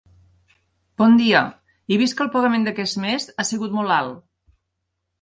[1.01, 1.43] Bon dia,
[1.95, 4.29] he vist que el pagament d'aquest més ha sigut molt alt.